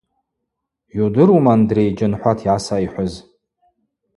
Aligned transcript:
Йудырума, 0.97 1.51
Андрей, 1.57 1.89
Джьанхӏват 1.95 2.39
йгӏасайхӏвыз? 2.43 3.13